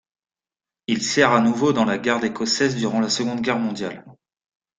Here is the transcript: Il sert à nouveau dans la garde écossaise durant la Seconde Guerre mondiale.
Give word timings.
Il 0.87 1.03
sert 1.03 1.31
à 1.31 1.41
nouveau 1.41 1.73
dans 1.73 1.85
la 1.85 1.99
garde 1.99 2.23
écossaise 2.23 2.75
durant 2.75 3.01
la 3.01 3.09
Seconde 3.11 3.41
Guerre 3.41 3.59
mondiale. 3.59 4.03